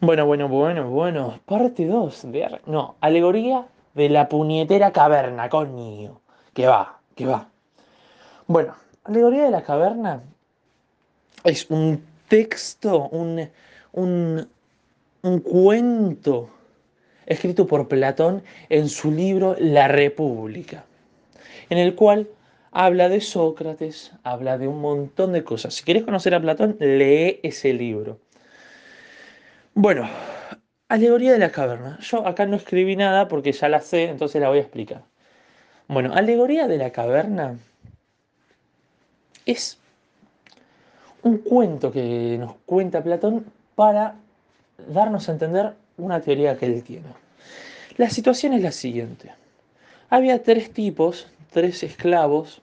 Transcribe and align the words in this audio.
Bueno, 0.00 0.26
bueno, 0.26 0.48
bueno, 0.48 0.90
bueno. 0.90 1.40
Parte 1.44 1.86
2 1.86 2.30
de... 2.30 2.60
No, 2.66 2.96
alegoría 3.00 3.66
de 3.94 4.08
la 4.08 4.28
puñetera 4.28 4.92
caverna, 4.92 5.48
coño. 5.48 6.20
Que 6.54 6.66
va, 6.66 7.00
que 7.16 7.26
va. 7.26 7.48
Bueno, 8.46 8.74
alegoría 9.04 9.44
de 9.44 9.50
la 9.50 9.62
caverna 9.62 10.22
es 11.44 11.68
un 11.70 12.04
texto, 12.28 13.08
un, 13.08 13.48
un, 13.92 14.48
un 15.22 15.40
cuento 15.40 16.50
escrito 17.26 17.66
por 17.66 17.88
Platón 17.88 18.42
en 18.68 18.88
su 18.88 19.10
libro 19.10 19.56
La 19.58 19.88
República, 19.88 20.84
en 21.70 21.78
el 21.78 21.94
cual 21.94 22.28
habla 22.70 23.08
de 23.08 23.20
Sócrates, 23.20 24.12
habla 24.22 24.58
de 24.58 24.68
un 24.68 24.80
montón 24.80 25.32
de 25.32 25.44
cosas. 25.44 25.74
Si 25.74 25.84
quieres 25.84 26.04
conocer 26.04 26.34
a 26.34 26.40
Platón, 26.40 26.76
lee 26.78 27.40
ese 27.42 27.72
libro. 27.72 28.18
Bueno, 29.80 30.08
alegoría 30.88 31.30
de 31.30 31.38
la 31.38 31.52
caverna. 31.52 32.00
Yo 32.00 32.26
acá 32.26 32.46
no 32.46 32.56
escribí 32.56 32.96
nada 32.96 33.28
porque 33.28 33.52
ya 33.52 33.68
la 33.68 33.80
sé, 33.80 34.06
entonces 34.10 34.42
la 34.42 34.48
voy 34.48 34.58
a 34.58 34.62
explicar. 34.62 35.04
Bueno, 35.86 36.12
alegoría 36.14 36.66
de 36.66 36.78
la 36.78 36.90
caverna 36.90 37.56
es 39.46 39.78
un 41.22 41.38
cuento 41.38 41.92
que 41.92 42.38
nos 42.40 42.56
cuenta 42.66 43.04
Platón 43.04 43.46
para 43.76 44.16
darnos 44.88 45.28
a 45.28 45.32
entender 45.32 45.74
una 45.96 46.20
teoría 46.22 46.58
que 46.58 46.66
él 46.66 46.82
tiene. 46.82 47.06
La 47.98 48.10
situación 48.10 48.54
es 48.54 48.62
la 48.62 48.72
siguiente. 48.72 49.32
Había 50.10 50.42
tres 50.42 50.72
tipos, 50.72 51.28
tres 51.52 51.84
esclavos, 51.84 52.62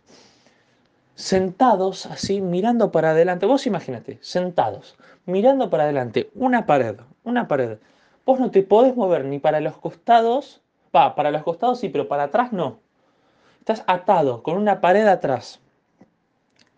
sentados 1.15 2.07
así, 2.07 2.41
mirando 2.41 2.91
para 2.91 3.11
adelante. 3.11 3.45
Vos 3.45 3.65
imagínate, 3.67 4.19
sentados, 4.19 4.97
mirando 5.25 5.69
para 5.69 5.83
adelante, 5.83 6.29
una 6.35 6.65
pared, 6.65 6.95
una 7.23 7.47
pared. 7.47 7.77
Vos 8.25 8.39
no 8.39 8.51
te 8.51 8.63
podés 8.63 8.95
mover 8.95 9.25
ni 9.25 9.39
para 9.39 9.59
los 9.59 9.77
costados, 9.77 10.61
va, 10.95 11.15
para 11.15 11.31
los 11.31 11.43
costados 11.43 11.79
sí, 11.79 11.89
pero 11.89 12.07
para 12.07 12.23
atrás 12.23 12.51
no. 12.51 12.79
Estás 13.59 13.83
atado 13.87 14.43
con 14.43 14.57
una 14.57 14.81
pared 14.81 15.05
atrás. 15.07 15.59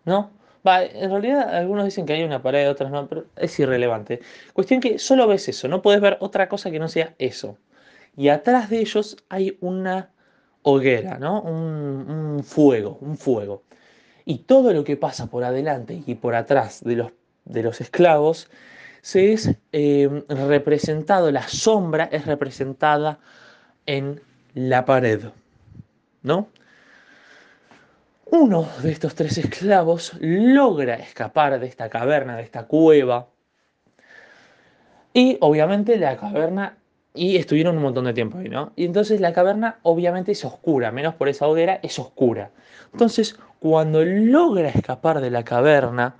¿No? 0.04 0.30
Va, 0.66 0.84
en 0.84 1.10
realidad 1.10 1.54
algunos 1.54 1.84
dicen 1.84 2.06
que 2.06 2.14
hay 2.14 2.22
una 2.24 2.42
pared, 2.42 2.68
otros 2.70 2.90
no, 2.90 3.06
pero 3.08 3.26
es 3.36 3.58
irrelevante. 3.58 4.20
Cuestión 4.52 4.80
que 4.80 4.98
solo 4.98 5.26
ves 5.26 5.48
eso, 5.48 5.68
no 5.68 5.82
puedes 5.82 6.00
ver 6.00 6.16
otra 6.20 6.48
cosa 6.48 6.70
que 6.70 6.78
no 6.78 6.88
sea 6.88 7.14
eso. 7.18 7.58
Y 8.16 8.28
atrás 8.28 8.70
de 8.70 8.80
ellos 8.80 9.16
hay 9.28 9.56
una 9.60 10.10
hoguera, 10.62 11.18
¿no? 11.18 11.40
Un, 11.42 12.10
un 12.36 12.44
fuego, 12.44 12.98
un 13.00 13.16
fuego. 13.16 13.62
Y 14.24 14.38
todo 14.40 14.72
lo 14.72 14.84
que 14.84 14.96
pasa 14.96 15.28
por 15.28 15.44
adelante 15.44 16.02
y 16.06 16.14
por 16.16 16.34
atrás 16.34 16.82
de 16.84 16.96
los 16.96 17.12
de 17.48 17.62
los 17.62 17.80
esclavos, 17.80 18.50
se 19.00 19.32
es 19.32 19.56
em, 19.72 20.24
representado, 20.28 21.30
la 21.30 21.48
sombra 21.48 22.08
es 22.12 22.26
representada 22.26 23.18
en 23.86 24.20
la 24.54 24.84
pared, 24.84 25.24
¿no? 26.22 26.48
Uno 28.30 28.68
de 28.82 28.92
estos 28.92 29.14
tres 29.14 29.38
esclavos 29.38 30.12
logra 30.20 30.94
escapar 30.96 31.58
de 31.58 31.66
esta 31.66 31.88
caverna, 31.88 32.36
de 32.36 32.42
esta 32.42 32.66
cueva, 32.66 33.28
y 35.14 35.38
obviamente 35.40 35.96
la 35.96 36.16
caverna, 36.18 36.76
y 37.14 37.36
estuvieron 37.36 37.78
un 37.78 37.82
montón 37.82 38.04
de 38.04 38.12
tiempo 38.12 38.38
ahí, 38.38 38.48
¿no? 38.48 38.72
Y 38.76 38.84
entonces 38.84 39.20
la 39.20 39.32
caverna 39.32 39.78
obviamente 39.82 40.32
es 40.32 40.44
oscura, 40.44 40.92
menos 40.92 41.14
por 41.14 41.28
esa 41.28 41.46
hoguera, 41.46 41.80
es 41.82 41.98
oscura. 41.98 42.50
Entonces, 42.92 43.38
cuando 43.58 44.04
logra 44.04 44.68
escapar 44.68 45.20
de 45.20 45.30
la 45.30 45.44
caverna, 45.44 46.16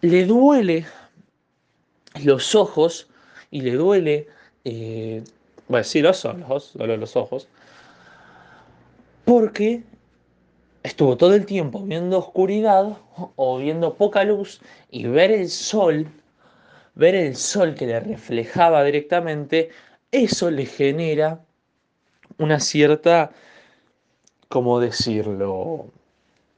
le 0.00 0.24
duele 0.26 0.86
los 2.24 2.54
ojos 2.54 3.08
y 3.50 3.60
le 3.60 3.72
duele, 3.72 4.28
eh, 4.64 5.22
bueno, 5.68 5.84
sí, 5.84 6.00
los 6.00 6.24
ojos, 6.24 6.72
los 6.74 7.16
ojos, 7.16 7.48
porque 9.24 9.82
estuvo 10.82 11.16
todo 11.16 11.34
el 11.34 11.46
tiempo 11.46 11.82
viendo 11.82 12.18
oscuridad 12.18 12.96
o 13.36 13.58
viendo 13.58 13.94
poca 13.94 14.24
luz 14.24 14.60
y 14.90 15.06
ver 15.06 15.30
el 15.30 15.48
sol, 15.48 16.06
ver 16.94 17.14
el 17.14 17.36
sol 17.36 17.74
que 17.74 17.86
le 17.86 18.00
reflejaba 18.00 18.84
directamente, 18.84 19.70
eso 20.12 20.50
le 20.50 20.66
genera 20.66 21.40
una 22.38 22.60
cierta, 22.60 23.32
¿cómo 24.48 24.78
decirlo? 24.78 25.86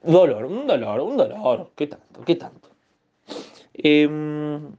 Dolor, 0.02 0.44
un 0.44 0.66
dolor, 0.66 1.00
un 1.00 1.16
dolor, 1.16 1.70
¿qué 1.74 1.86
tanto? 1.86 2.20
¿Qué 2.24 2.36
tanto? 2.36 2.67
Em, 3.78 4.72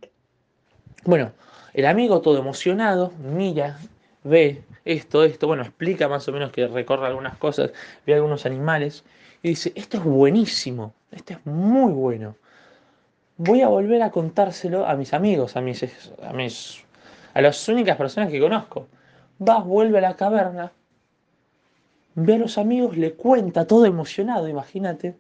bueno, 1.06 1.32
el 1.74 1.86
amigo 1.86 2.22
todo 2.22 2.38
emocionado 2.38 3.14
mira, 3.18 3.80
ve 4.24 4.64
esto, 4.84 5.24
esto, 5.24 5.48
bueno, 5.48 5.64
explica 5.64 6.10
más 6.10 6.28
o 6.28 6.34
menos 6.34 6.52
que 6.52 6.68
recorre 6.68 7.08
algunas 7.08 7.38
cosas, 7.38 7.72
ve 8.06 8.14
algunos 8.14 8.46
animales 8.46 9.06
y 9.42 9.50
dice, 9.50 9.72
esto 9.76 9.98
es 9.98 10.04
buenísimo, 10.04 10.94
esto 11.12 11.34
es 11.34 11.46
muy 11.46 11.94
bueno. 11.94 12.36
Voy 13.38 13.62
a 13.62 13.70
volver 13.70 14.02
a 14.02 14.12
contárselo 14.12 14.86
a 14.86 14.96
mis 14.96 15.14
amigos, 15.14 15.56
a 15.56 15.62
mis, 15.62 16.12
a 16.22 16.34
mis, 16.34 16.84
a 17.34 17.42
las 17.42 17.68
únicas 17.70 17.96
personas 17.96 18.30
que 18.30 18.40
conozco. 18.40 18.88
Va, 19.42 19.60
vuelve 19.60 20.00
a 20.00 20.02
la 20.02 20.18
caverna, 20.18 20.74
ve 22.16 22.36
a 22.36 22.38
los 22.38 22.58
amigos, 22.58 22.98
le 22.98 23.14
cuenta 23.14 23.66
todo 23.66 23.86
emocionado, 23.86 24.50
imagínate. 24.50 25.16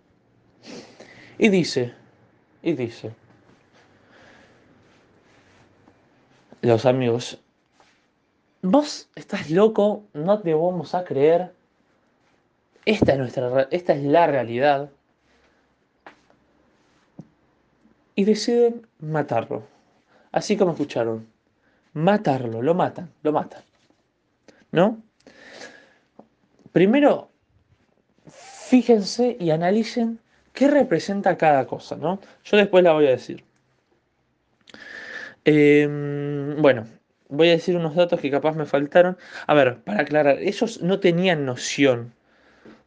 Y 1.38 1.48
dice, 1.48 1.94
y 2.62 2.74
dice, 2.74 3.12
los 6.62 6.86
amigos, 6.86 7.40
vos 8.62 9.10
estás 9.16 9.50
loco, 9.50 10.04
no 10.14 10.40
te 10.40 10.54
vamos 10.54 10.94
a 10.96 11.04
creer. 11.04 11.54
Esta 12.86 13.14
es, 13.14 13.18
nuestra, 13.18 13.68
esta 13.72 13.94
es 13.94 14.04
la 14.04 14.28
realidad. 14.28 14.90
Y 18.16 18.26
deciden 18.26 18.88
matarlo. 19.00 19.64
Así 20.32 20.58
como 20.58 20.72
escucharon. 20.72 21.28
Matarlo, 21.94 22.62
lo 22.62 22.74
matan, 22.74 23.12
lo 23.24 23.32
matan. 23.32 23.64
¿No? 24.72 25.02
Primero, 26.72 27.30
fíjense 28.28 29.38
y 29.40 29.50
analicen 29.50 30.20
qué 30.54 30.68
representa 30.68 31.38
cada 31.38 31.66
cosa, 31.66 31.96
¿no? 31.96 32.20
Yo 32.44 32.58
después 32.58 32.84
la 32.84 32.94
voy 32.94 33.08
a 33.08 33.12
decir. 33.12 33.44
Em, 35.52 36.62
bueno, 36.62 36.86
voy 37.28 37.48
a 37.50 37.54
decir 37.54 37.76
unos 37.76 37.96
datos 37.96 38.22
que 38.22 38.30
capaz 38.30 38.56
me 38.56 38.68
faltaron. 38.68 39.18
A 39.48 39.56
ver, 39.56 39.82
para 39.84 40.02
aclarar, 40.02 40.38
ellos 40.40 40.80
no 40.84 41.00
tenían 41.00 41.44
noción 41.44 42.14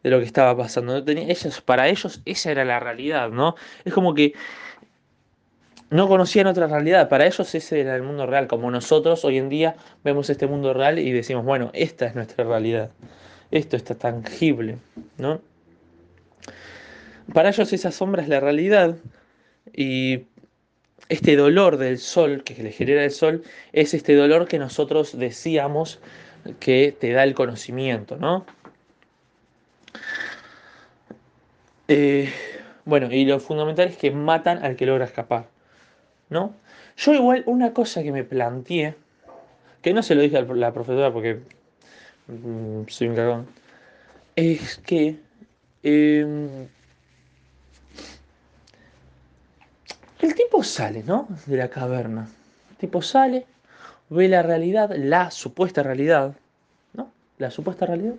de 0.05 0.11
lo 0.11 0.21
que 0.21 0.27
estaba 0.27 0.57
pasando. 0.57 1.03
Ellos, 1.05 1.61
para 1.61 1.89
ellos 1.89 2.23
esa 2.25 2.53
era 2.53 2.65
la 2.65 2.79
realidad, 2.79 3.31
¿no? 3.31 3.57
Es 3.85 3.93
como 3.93 4.15
que 4.15 4.35
no 5.91 6.07
conocían 6.07 6.47
otra 6.47 6.69
realidad. 6.69 7.09
Para 7.09 7.27
ellos 7.27 7.53
ese 7.53 7.81
era 7.81 7.97
el 7.97 8.05
mundo 8.05 8.27
real. 8.27 8.47
Como 8.47 8.71
nosotros 8.71 9.25
hoy 9.25 9.39
en 9.39 9.49
día 9.49 9.75
vemos 10.05 10.31
este 10.31 10.47
mundo 10.47 10.73
real 10.73 11.01
y 11.01 11.11
decimos, 11.11 11.45
bueno, 11.45 11.71
esta 11.75 12.07
es 12.07 12.15
nuestra 12.15 12.45
realidad. 12.45 12.91
Esto 13.51 13.77
está 13.77 13.97
tangible, 13.97 14.79
¿no? 15.19 15.41
Para 17.35 17.49
ellos 17.49 17.73
esa 17.73 17.91
sombra 17.91 18.23
es 18.23 18.29
la 18.29 18.39
realidad. 18.39 18.95
Y 19.73 20.27
este 21.09 21.37
dolor 21.37 21.77
del 21.77 21.99
sol, 21.99 22.43
que 22.45 22.63
le 22.63 22.73
genera 22.73 23.05
el 23.05 23.11
sol, 23.11 23.43
es 23.73 23.95
este 23.95 24.15
dolor 24.15 24.49
que 24.49 24.59
nosotros 24.59 25.19
decíamos 25.19 26.01
que 26.61 26.97
te 26.99 27.13
da 27.13 27.25
el 27.25 27.35
conocimiento, 27.35 28.17
¿no? 28.17 28.47
Eh, 31.89 32.33
bueno, 32.85 33.13
y 33.13 33.25
lo 33.25 33.39
fundamental 33.39 33.89
es 33.89 33.97
que 33.97 34.11
matan 34.11 34.65
al 34.65 34.77
que 34.77 34.87
logra 34.87 35.05
escapar, 35.05 35.47
¿no? 36.31 36.55
Yo 36.97 37.15
igual 37.15 37.43
una 37.47 37.73
cosa 37.73 38.03
que 38.03 38.13
me 38.13 38.25
planteé, 38.25 38.95
que 39.83 39.93
no 39.93 40.03
se 40.03 40.15
lo 40.15 40.23
dije 40.23 40.39
a 40.39 40.43
la 40.43 40.73
profesora 40.73 41.13
porque 41.13 41.41
mm, 42.29 42.83
soy 42.89 43.09
un 43.09 43.17
cagón, 43.17 43.47
es 44.37 44.79
que 44.79 45.19
em, 45.83 46.69
El 50.23 50.37
tipo 50.37 50.63
sale, 50.63 51.03
¿no? 51.03 51.27
De 51.47 51.57
la 51.57 51.69
caverna. 51.69 52.29
El 52.71 52.77
tipo 52.77 53.03
sale, 53.03 53.45
ve 54.09 54.29
la 54.29 54.43
realidad, 54.43 54.95
la 54.97 55.33
supuesta 55.33 55.83
realidad, 55.83 56.37
¿no? 56.95 57.11
La 57.39 57.51
supuesta 57.51 57.87
realidad. 57.87 58.15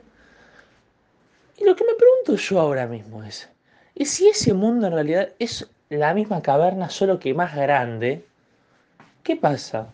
Y 1.57 1.63
lo 1.63 1.75
que 1.77 1.85
me 1.85 1.93
pregunto 1.93 2.35
yo 2.35 2.59
ahora 2.59 2.87
mismo 2.87 3.23
es, 3.23 3.49
¿y 3.95 4.05
si 4.05 4.27
ese 4.27 4.53
mundo 4.53 4.87
en 4.87 4.93
realidad 4.93 5.29
es 5.39 5.65
la 5.89 6.13
misma 6.13 6.41
caverna, 6.41 6.89
solo 6.89 7.19
que 7.19 7.33
más 7.33 7.55
grande? 7.55 8.25
¿Qué 9.23 9.37
pasa? 9.37 9.87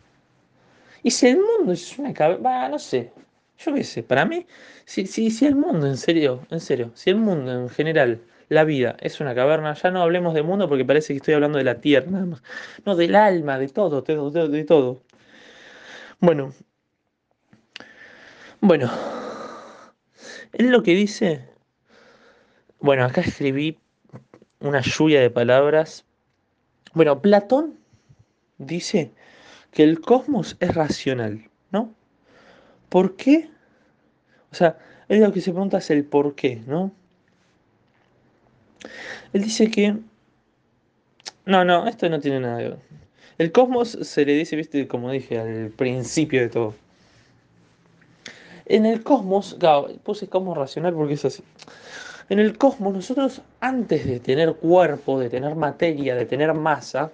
Y 1.03 1.11
si 1.11 1.27
el 1.27 1.37
mundo 1.37 1.73
es 1.73 1.99
una 1.99 2.11
caverna, 2.11 2.69
no 2.69 2.79
sé, 2.79 3.11
yo 3.59 3.71
qué 3.71 3.83
sé, 3.83 4.01
para 4.01 4.25
mí, 4.25 4.47
si, 4.83 5.05
si, 5.05 5.29
si 5.29 5.45
el 5.45 5.55
mundo, 5.55 5.85
en 5.85 5.97
serio, 5.97 6.43
en 6.49 6.59
serio, 6.59 6.89
si 6.95 7.11
el 7.11 7.17
mundo 7.17 7.51
en 7.51 7.69
general, 7.69 8.19
La 8.49 8.63
vida 8.63 8.97
es 8.99 9.19
una 9.21 9.35
caverna. 9.35 9.75
Ya 9.75 9.91
no 9.91 10.01
hablemos 10.01 10.33
de 10.33 10.41
mundo 10.41 10.67
porque 10.67 10.83
parece 10.83 11.13
que 11.13 11.17
estoy 11.17 11.35
hablando 11.35 11.59
de 11.59 11.63
la 11.63 11.81
tierra 11.81 12.09
nada 12.09 12.25
más. 12.25 12.43
No, 12.85 12.95
del 12.95 13.15
alma, 13.15 13.59
de 13.59 13.67
todo, 13.69 14.01
de, 14.01 14.15
todo, 14.15 14.49
de 14.49 14.63
todo. 14.65 15.01
Bueno. 16.19 16.51
Bueno. 18.59 18.91
Es 20.51 20.65
lo 20.65 20.81
que 20.81 20.95
dice. 20.95 21.47
Bueno, 22.79 23.05
acá 23.05 23.21
escribí 23.21 23.77
una 24.59 24.81
lluvia 24.81 25.21
de 25.21 25.29
palabras. 25.29 26.05
Bueno, 26.93 27.21
Platón 27.21 27.77
dice 28.57 29.11
que 29.71 29.83
el 29.83 30.01
cosmos 30.01 30.57
es 30.59 30.73
racional, 30.73 31.49
¿no? 31.71 31.93
¿Por 32.89 33.15
qué? 33.15 33.49
O 34.51 34.55
sea, 34.55 34.77
él 35.07 35.21
lo 35.21 35.31
que 35.31 35.41
se 35.41 35.51
pregunta 35.51 35.77
es 35.77 35.89
el 35.91 36.03
por 36.03 36.35
qué, 36.35 36.61
¿no? 36.65 36.91
Él 39.33 39.43
dice 39.43 39.69
que... 39.69 39.95
No, 41.45 41.65
no, 41.65 41.87
esto 41.87 42.09
no 42.09 42.19
tiene 42.19 42.39
nada 42.39 42.59
que 42.59 42.69
ver. 42.69 42.79
El 43.37 43.51
cosmos 43.51 43.97
se 44.01 44.25
le 44.25 44.33
dice, 44.33 44.55
viste, 44.55 44.87
como 44.87 45.11
dije 45.11 45.39
al 45.39 45.69
principio 45.69 46.41
de 46.41 46.49
todo. 46.49 46.75
En 48.65 48.85
el 48.85 49.01
cosmos, 49.01 49.55
claro, 49.59 49.87
puse 50.03 50.27
cosmos 50.27 50.57
racional 50.57 50.93
porque 50.93 51.15
es 51.15 51.25
así. 51.25 51.43
En 52.29 52.39
el 52.39 52.57
cosmos, 52.57 52.93
nosotros 52.93 53.41
antes 53.59 54.05
de 54.05 54.19
tener 54.19 54.53
cuerpo, 54.55 55.19
de 55.19 55.29
tener 55.29 55.55
materia, 55.55 56.15
de 56.15 56.25
tener 56.25 56.53
masa, 56.53 57.11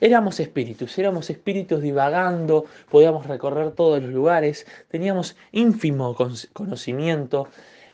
éramos 0.00 0.38
espíritus, 0.40 0.98
éramos 0.98 1.30
espíritus 1.30 1.80
divagando, 1.80 2.66
podíamos 2.90 3.26
recorrer 3.26 3.70
todos 3.70 4.02
los 4.02 4.12
lugares, 4.12 4.66
teníamos 4.88 5.36
ínfimo 5.52 6.14
conocimiento, 6.52 7.48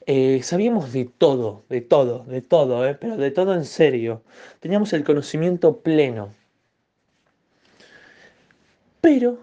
eh, 0.07 0.41
sabíamos 0.43 0.93
de 0.93 1.05
todo, 1.05 1.65
de 1.69 1.81
todo, 1.81 2.25
de 2.25 2.41
todo, 2.41 2.87
eh, 2.87 2.97
pero 3.01 3.17
de 3.17 3.31
todo 3.31 3.55
en 3.55 3.65
serio. 3.65 4.23
Teníamos 4.61 4.93
el 4.93 5.05
conocimiento 5.05 5.79
pleno. 5.79 6.35
Pero 9.01 9.39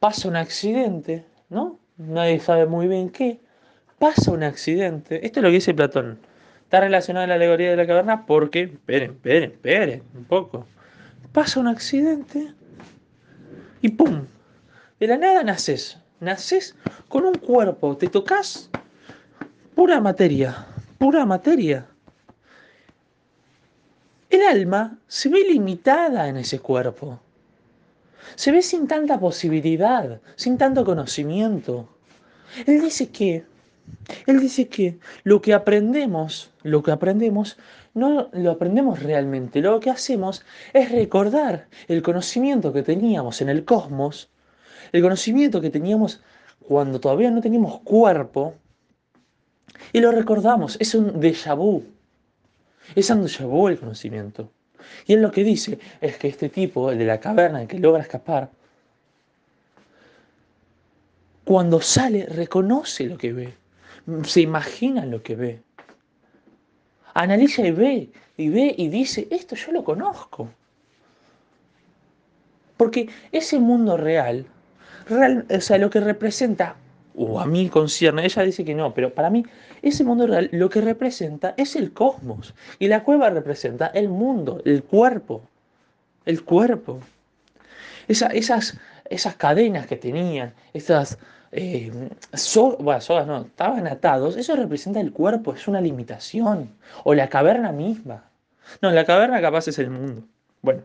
pasa 0.00 0.28
un 0.28 0.36
accidente, 0.36 1.24
¿no? 1.48 1.78
Nadie 1.96 2.40
sabe 2.40 2.66
muy 2.66 2.88
bien 2.88 3.10
qué. 3.10 3.40
Pasa 3.98 4.32
un 4.32 4.42
accidente. 4.42 5.24
Esto 5.24 5.40
es 5.40 5.44
lo 5.44 5.48
que 5.50 5.54
dice 5.54 5.74
Platón. 5.74 6.18
Está 6.64 6.80
relacionado 6.80 7.24
a 7.24 7.28
la 7.28 7.34
alegoría 7.34 7.70
de 7.70 7.76
la 7.76 7.86
caverna 7.86 8.26
porque, 8.26 8.62
esperen, 8.62 9.12
esperen, 9.12 9.50
esperen 9.52 10.02
un 10.14 10.24
poco. 10.24 10.66
Pasa 11.32 11.60
un 11.60 11.68
accidente 11.68 12.52
y 13.80 13.90
¡pum! 13.90 14.26
De 14.98 15.06
la 15.06 15.18
nada 15.18 15.42
naces. 15.42 16.01
Naces 16.22 16.76
con 17.08 17.24
un 17.24 17.34
cuerpo, 17.34 17.96
te 17.96 18.06
tocas 18.06 18.70
pura 19.74 20.00
materia, 20.00 20.68
pura 20.96 21.26
materia. 21.26 21.88
El 24.30 24.42
alma 24.42 25.00
se 25.08 25.28
ve 25.28 25.40
limitada 25.50 26.28
en 26.28 26.36
ese 26.36 26.60
cuerpo. 26.60 27.18
Se 28.36 28.52
ve 28.52 28.62
sin 28.62 28.86
tanta 28.86 29.18
posibilidad, 29.18 30.20
sin 30.36 30.56
tanto 30.56 30.84
conocimiento. 30.84 31.88
Él 32.66 32.80
dice 32.80 33.10
que 33.10 33.44
él 34.26 34.38
dice 34.38 34.68
que 34.68 35.00
lo 35.24 35.42
que 35.42 35.54
aprendemos, 35.54 36.52
lo 36.62 36.84
que 36.84 36.92
aprendemos, 36.92 37.58
no 37.94 38.30
lo 38.32 38.52
aprendemos 38.52 39.02
realmente. 39.02 39.60
Lo 39.60 39.80
que 39.80 39.90
hacemos 39.90 40.44
es 40.72 40.92
recordar 40.92 41.66
el 41.88 42.00
conocimiento 42.00 42.72
que 42.72 42.84
teníamos 42.84 43.40
en 43.40 43.48
el 43.48 43.64
cosmos, 43.64 44.30
el 44.92 45.02
conocimiento 45.02 45.60
que 45.60 45.70
teníamos 45.70 46.20
cuando 46.60 47.00
todavía 47.00 47.30
no 47.30 47.40
teníamos 47.40 47.80
cuerpo, 47.80 48.54
y 49.92 50.00
lo 50.00 50.12
recordamos. 50.12 50.76
Es 50.80 50.94
un 50.94 51.20
déjà 51.20 51.56
vu. 51.56 51.82
Es 52.94 53.10
un 53.10 53.24
déjà 53.24 53.46
vu 53.46 53.68
el 53.68 53.78
conocimiento. 53.78 54.50
Y 55.06 55.14
él 55.14 55.22
lo 55.22 55.30
que 55.30 55.44
dice 55.44 55.78
es 56.00 56.18
que 56.18 56.28
este 56.28 56.48
tipo, 56.48 56.90
el 56.90 56.98
de 56.98 57.04
la 57.04 57.18
caverna, 57.18 57.62
el 57.62 57.68
que 57.68 57.78
logra 57.78 58.02
escapar, 58.02 58.50
cuando 61.44 61.80
sale 61.80 62.26
reconoce 62.26 63.06
lo 63.06 63.18
que 63.18 63.32
ve 63.32 63.62
se 64.24 64.40
imagina 64.40 65.04
lo 65.06 65.22
que 65.22 65.36
ve. 65.36 65.62
Analiza 67.14 67.62
y 67.66 67.70
ve, 67.70 68.10
y 68.36 68.48
ve 68.48 68.74
y 68.76 68.88
dice, 68.88 69.28
esto 69.30 69.54
yo 69.54 69.72
lo 69.72 69.84
conozco. 69.84 70.48
Porque 72.76 73.08
ese 73.30 73.58
mundo 73.58 73.96
real, 73.96 74.46
real 75.08 75.46
o 75.50 75.60
sea, 75.60 75.78
lo 75.78 75.90
que 75.90 76.00
representa, 76.00 76.76
o 77.14 77.40
a 77.40 77.46
mí 77.46 77.68
concierne, 77.68 78.24
ella 78.24 78.42
dice 78.42 78.64
que 78.64 78.74
no, 78.74 78.94
pero 78.94 79.12
para 79.12 79.30
mí 79.30 79.44
ese 79.82 80.04
mundo 80.04 80.26
real 80.26 80.48
lo 80.52 80.70
que 80.70 80.80
representa 80.80 81.54
es 81.56 81.76
el 81.76 81.92
cosmos. 81.92 82.54
Y 82.78 82.88
la 82.88 83.04
cueva 83.04 83.30
representa 83.30 83.86
el 83.88 84.08
mundo, 84.08 84.62
el 84.64 84.82
cuerpo, 84.84 85.42
el 86.24 86.42
cuerpo. 86.44 87.00
esas, 88.08 88.78
esas 89.08 89.36
cadenas 89.36 89.86
que 89.86 89.96
tenían, 89.96 90.54
esas 90.72 91.18
eh, 91.54 91.92
bueno, 92.78 93.26
no, 93.26 93.42
estaban 93.42 93.86
atados, 93.86 94.38
eso 94.38 94.56
representa 94.56 95.00
el 95.00 95.12
cuerpo, 95.12 95.52
es 95.52 95.68
una 95.68 95.82
limitación. 95.82 96.74
O 97.04 97.14
la 97.14 97.28
caverna 97.28 97.72
misma. 97.72 98.24
No, 98.80 98.90
la 98.90 99.04
caverna 99.04 99.40
capaz 99.40 99.68
es 99.68 99.78
el 99.78 99.90
mundo. 99.90 100.24
Bueno. 100.62 100.82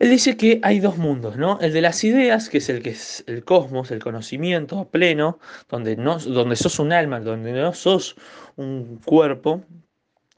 Él 0.00 0.08
dice 0.08 0.38
que 0.38 0.60
hay 0.62 0.80
dos 0.80 0.96
mundos, 0.96 1.36
¿no? 1.36 1.60
El 1.60 1.74
de 1.74 1.82
las 1.82 2.02
ideas, 2.04 2.48
que 2.48 2.58
es 2.58 2.70
el 2.70 2.82
que 2.82 2.90
es 2.90 3.22
el 3.26 3.44
cosmos, 3.44 3.90
el 3.90 4.02
conocimiento 4.02 4.88
pleno, 4.88 5.38
donde, 5.68 5.94
no, 5.96 6.18
donde 6.18 6.56
sos 6.56 6.78
un 6.78 6.94
alma, 6.94 7.20
donde 7.20 7.52
no 7.52 7.74
sos 7.74 8.16
un 8.56 8.98
cuerpo, 9.04 9.62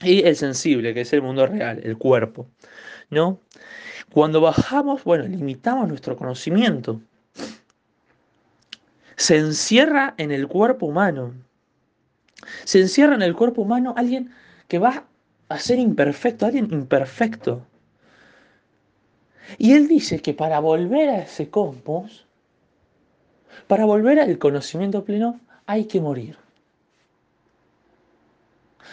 y 0.01 0.25
el 0.25 0.35
sensible, 0.35 0.93
que 0.95 1.03
es 1.03 1.13
el 1.13 1.23
mundo 1.23 1.47
real, 1.47 1.81
el 1.85 1.97
cuerpo, 1.97 2.49
¿no? 3.09 3.39
Cuando 4.13 4.41
bajamos, 4.41 5.05
bueno, 5.05 5.29
limitamos 5.29 5.89
nuestro 5.89 6.17
conocimiento. 6.17 7.01
Se 9.15 9.37
encierra 9.39 10.15
en 10.19 10.33
el 10.33 10.49
cuerpo 10.49 10.87
humano. 10.87 11.35
Se 12.65 12.81
encierra 12.81 13.15
en 13.15 13.23
el 13.23 13.37
cuerpo 13.37 13.63
humano 13.63 13.95
alguien 13.97 14.33
que 14.67 14.81
va 14.81 15.05
a 15.49 15.59
ser 15.61 15.79
imperfecto, 15.79 16.47
alguien 16.47 16.69
imperfecto. 16.73 17.65
Y 19.59 19.75
él 19.75 19.89
dice 19.89 20.21
que 20.21 20.35
para 20.35 20.61
volver 20.61 21.09
a 21.09 21.19
ese 21.19 21.51
cosmos, 21.51 22.27
para 23.67 23.85
volver 23.85 24.19
al 24.19 24.39
conocimiento 24.39 25.05
pleno, 25.05 25.41
hay 25.67 25.85
que 25.85 26.01
morir. 26.01 26.37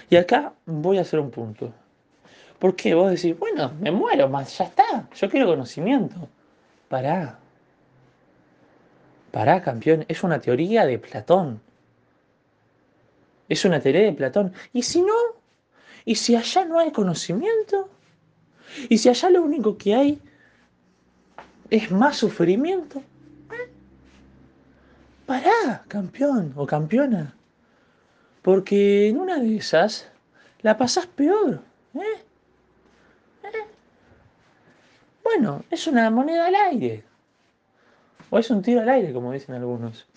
Y 0.10 0.16
acá 0.16 0.54
voy 0.66 0.98
a 0.98 1.02
hacer 1.02 1.20
un 1.20 1.32
punto. 1.32 1.74
¿Por 2.58 2.76
qué? 2.76 2.94
Vos 2.94 3.12
decís, 3.12 3.38
bueno, 3.38 3.72
me 3.80 3.92
muero, 3.92 4.28
más 4.28 4.58
ya 4.58 4.66
está, 4.66 5.08
yo 5.16 5.30
quiero 5.30 5.48
conocimiento. 5.48 6.28
Pará. 6.90 7.40
Pará, 9.32 9.62
campeón, 9.62 10.06
es 10.08 10.24
una 10.24 10.42
teoría 10.42 10.86
de 10.86 10.98
Platón. 11.00 11.62
Es 13.48 13.64
una 13.66 13.80
teoría 13.80 14.02
de 14.02 14.14
Platón. 14.14 14.54
¿Y 14.74 14.84
si 14.84 15.02
no? 15.02 15.16
¿Y 16.06 16.16
si 16.16 16.36
allá 16.36 16.66
no 16.66 16.80
hay 16.80 16.92
conocimiento? 16.92 17.90
¿Y 18.90 18.98
si 18.98 19.10
allá 19.10 19.30
lo 19.30 19.42
único 19.42 19.78
que 19.78 19.96
hay 19.96 20.22
es 21.70 21.92
más 21.92 22.18
sufrimiento? 22.18 23.00
¿Eh? 23.52 23.70
Pará, 25.26 25.84
campeón 25.88 26.54
o 26.56 26.66
campeona. 26.66 27.36
Porque 28.42 29.10
en 29.10 29.20
una 29.20 29.40
de 29.40 29.58
esas 29.58 30.10
la 30.62 30.78
pasás 30.78 31.06
peor. 31.08 31.62
¿eh? 31.96 32.24
Bueno, 35.24 35.64
es 35.70 35.86
una 35.88 36.10
moneda 36.10 36.48
al 36.48 36.56
aire. 36.56 37.04
O 38.32 38.40
es 38.40 38.50
un 38.50 38.62
tiro 38.62 38.82
al 38.82 38.90
aire, 38.90 39.14
como 39.14 39.32
dicen 39.32 39.56
algunos. 39.56 40.08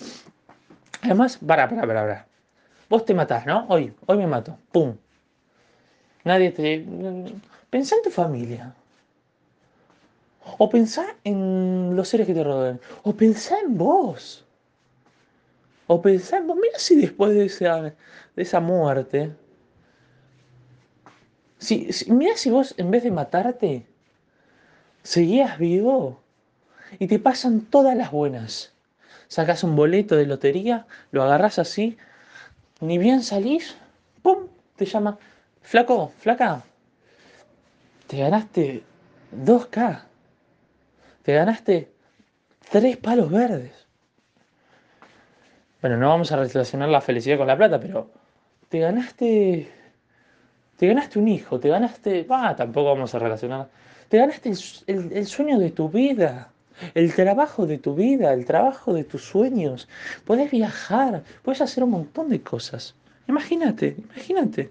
Además, 1.02 1.38
para, 1.38 1.68
para, 1.68 1.82
para, 1.82 2.02
para. 2.02 2.26
Vos 2.88 3.04
te 3.04 3.14
matás, 3.14 3.47
¿no? 3.47 3.66
Hoy, 3.68 3.94
hoy 4.06 4.16
me 4.18 4.26
mato. 4.26 4.59
¡Pum! 4.71 4.97
Nadie 6.25 6.50
te. 6.50 6.87
Pensá 7.71 7.97
en 7.97 8.02
tu 8.02 8.11
familia. 8.11 8.75
O 10.58 10.68
pensá 10.68 11.16
en 11.25 11.94
los 11.94 12.08
seres 12.08 12.26
que 12.26 12.34
te 12.34 12.44
rodean. 12.44 12.80
O 13.02 13.14
pensá 13.14 13.58
en 13.61 13.78
vos. 13.78 14.44
O 15.87 16.00
pensá 16.02 16.38
en 16.38 16.46
vos. 16.46 16.56
Mira 16.56 16.78
si 16.78 16.96
después 16.96 17.32
de 17.34 17.46
esa, 17.46 17.82
de 17.82 17.94
esa 18.37 18.61
muerte. 18.61 19.32
Si, 21.58 21.88
mira 22.08 22.37
si 22.37 22.50
vos, 22.50 22.75
en 22.76 22.90
vez 22.90 23.04
de 23.04 23.12
matarte, 23.12 23.87
seguías 25.02 25.58
vivo 25.58 26.20
y 26.99 27.06
te 27.06 27.18
pasan 27.18 27.61
todas 27.61 27.96
las 27.96 28.11
buenas. 28.11 28.72
Sacas 29.28 29.62
un 29.64 29.76
boleto 29.76 30.16
de 30.16 30.26
lotería, 30.26 30.87
lo 31.11 31.22
agarras 31.22 31.58
así, 31.58 31.96
ni 32.80 32.99
bien 32.99 33.22
salís, 33.22 33.76
¡pum! 34.22 34.49
Te 34.76 34.87
llama, 34.87 35.18
flaco, 35.62 36.12
flaca, 36.18 36.64
te 38.08 38.18
ganaste 38.18 38.82
2K, 39.32 40.02
te 41.22 41.34
ganaste 41.34 41.92
tres 42.70 42.96
palos 42.96 43.30
verdes. 43.30 43.86
bueno, 45.80 45.96
no 45.96 46.08
vamos 46.08 46.32
a 46.32 46.36
relacionar 46.36 46.88
la 46.88 47.00
felicidad 47.00 47.38
con 47.38 47.46
la 47.46 47.56
plata, 47.56 47.80
pero 47.80 48.10
te 48.68 48.78
ganaste, 48.78 49.70
te 50.76 50.86
ganaste 50.86 51.18
un 51.18 51.28
hijo, 51.28 51.60
te 51.60 51.68
ganaste, 51.68 52.24
va, 52.24 52.56
tampoco 52.56 52.94
vamos 52.94 53.14
a 53.14 53.18
relacionar, 53.18 53.68
te 54.08 54.18
ganaste 54.18 54.52
el, 54.86 55.26
sueño 55.26 55.58
de 55.58 55.70
tu 55.70 55.88
vida, 55.88 56.50
el 56.94 57.14
trabajo 57.14 57.66
de 57.66 57.78
tu 57.78 57.94
vida, 57.94 58.32
el 58.32 58.44
trabajo 58.44 58.92
de 58.92 59.04
tus 59.04 59.24
sueños. 59.24 59.88
Puedes 60.24 60.50
viajar, 60.50 61.22
puedes 61.42 61.60
hacer 61.60 61.84
un 61.84 61.90
montón 61.90 62.28
de 62.28 62.40
cosas. 62.42 62.94
Imagínate, 63.28 63.96
imagínate. 63.98 64.70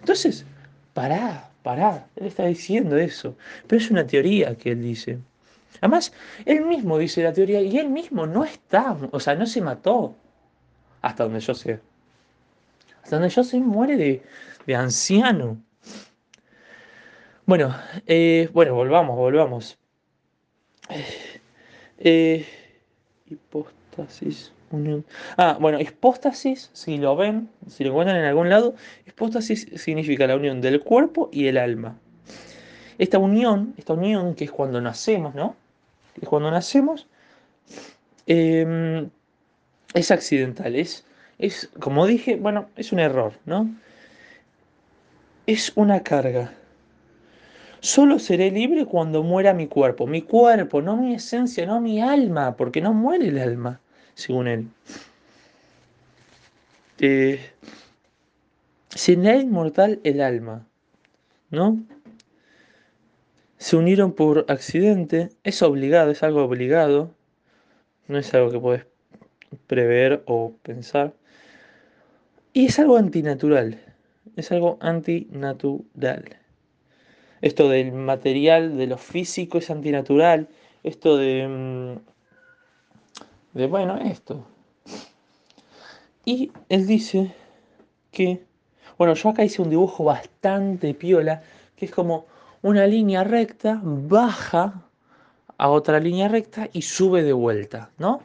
Entonces, 0.00 0.44
pará, 0.92 1.50
pará. 1.62 2.06
Él 2.16 2.26
está 2.26 2.46
diciendo 2.46 2.96
eso. 2.96 3.36
Pero 3.66 3.82
es 3.82 3.90
una 3.90 4.06
teoría 4.06 4.56
que 4.56 4.72
él 4.72 4.82
dice. 4.82 5.18
Además, 5.80 6.12
él 6.44 6.64
mismo 6.64 6.98
dice 6.98 7.22
la 7.22 7.32
teoría 7.32 7.60
y 7.60 7.78
él 7.78 7.88
mismo 7.88 8.26
no 8.26 8.44
está, 8.44 8.96
o 9.10 9.20
sea, 9.20 9.34
no 9.34 9.46
se 9.46 9.60
mató. 9.60 10.14
Hasta 11.02 11.24
donde 11.24 11.40
yo 11.40 11.54
sé. 11.54 11.80
Hasta 13.02 13.16
donde 13.16 13.28
yo 13.28 13.44
sé, 13.44 13.60
muere 13.60 14.22
de, 14.66 14.74
anciano. 14.74 15.58
Bueno, 17.44 17.76
eh, 18.06 18.48
bueno, 18.52 18.74
volvamos, 18.74 19.16
volvamos. 19.16 19.78
Eh, 21.98 22.46
hipóstasis, 23.26 24.52
unión. 24.70 25.04
Ah, 25.36 25.58
bueno, 25.60 25.78
hipóstasis, 25.80 26.70
si 26.72 26.96
lo 26.96 27.16
ven, 27.16 27.50
si 27.68 27.84
lo 27.84 27.90
encuentran 27.90 28.16
en 28.18 28.24
algún 28.24 28.48
lado, 28.48 28.74
hipóstasis 29.06 29.68
significa 29.76 30.26
la 30.26 30.36
unión 30.36 30.60
del 30.60 30.80
cuerpo 30.80 31.28
y 31.32 31.46
el 31.48 31.58
alma. 31.58 31.98
Esta 32.96 33.18
unión, 33.18 33.74
esta 33.76 33.92
unión 33.92 34.34
que 34.34 34.44
es 34.44 34.50
cuando 34.50 34.80
nacemos, 34.80 35.34
¿no? 35.34 35.56
Que 36.14 36.26
cuando 36.26 36.50
nacemos, 36.50 37.06
em, 38.26 39.10
es 39.94 40.10
accidental, 40.10 40.74
es, 40.76 41.04
es, 41.38 41.70
como 41.80 42.06
dije, 42.06 42.36
bueno, 42.36 42.68
es 42.76 42.92
un 42.92 43.00
error, 43.00 43.34
¿no? 43.46 43.68
Es 45.46 45.72
una 45.76 46.02
carga. 46.02 46.54
Solo 47.80 48.18
seré 48.18 48.50
libre 48.50 48.86
cuando 48.86 49.22
muera 49.22 49.52
mi 49.52 49.66
cuerpo. 49.66 50.06
Mi 50.06 50.22
cuerpo, 50.22 50.80
no 50.80 50.96
mi 50.96 51.14
esencia, 51.14 51.66
no 51.66 51.80
mi 51.80 52.00
alma, 52.00 52.56
porque 52.56 52.80
no 52.80 52.94
muere 52.94 53.28
el 53.28 53.38
alma, 53.38 53.80
según 54.14 54.48
él. 54.48 54.68
Eh, 56.98 57.40
será 58.88 59.36
inmortal 59.36 60.00
el 60.04 60.20
alma, 60.22 60.66
¿no? 61.50 61.84
Se 63.58 63.76
unieron 63.76 64.12
por 64.12 64.46
accidente, 64.48 65.30
es 65.42 65.62
obligado, 65.62 66.10
es 66.10 66.22
algo 66.22 66.44
obligado, 66.44 67.10
no 68.08 68.18
es 68.18 68.32
algo 68.34 68.50
que 68.50 68.58
puedes 68.58 68.86
prever 69.66 70.22
o 70.26 70.52
pensar. 70.62 71.14
Y 72.52 72.66
es 72.66 72.78
algo 72.78 72.96
antinatural, 72.96 73.80
es 74.36 74.52
algo 74.52 74.78
antinatural. 74.80 76.36
Esto 77.44 77.68
del 77.68 77.92
material, 77.92 78.78
de 78.78 78.86
lo 78.86 78.96
físico 78.96 79.58
es 79.58 79.68
antinatural. 79.68 80.48
Esto 80.82 81.18
de... 81.18 81.46
Mm, 81.46 81.98
de 83.58 83.66
bueno, 83.66 83.98
esto. 83.98 84.46
Y 86.24 86.52
él 86.70 86.86
dice 86.86 87.34
que... 88.10 88.42
Bueno, 88.96 89.12
yo 89.12 89.28
acá 89.28 89.44
hice 89.44 89.60
un 89.60 89.68
dibujo 89.68 90.04
bastante 90.04 90.94
piola, 90.94 91.42
que 91.76 91.84
es 91.84 91.90
como 91.90 92.24
una 92.64 92.86
línea 92.86 93.24
recta, 93.24 93.78
baja 93.84 94.84
a 95.58 95.68
otra 95.68 96.00
línea 96.00 96.28
recta 96.28 96.70
y 96.72 96.80
sube 96.80 97.22
de 97.22 97.34
vuelta, 97.34 97.90
¿no? 97.98 98.22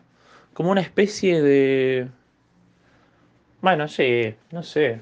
Como 0.53 0.71
una 0.71 0.79
especie 0.79 1.41
de... 1.41 2.07
Bueno, 3.59 3.89
sí, 3.89 4.33
no 4.51 4.63
sé, 4.63 5.01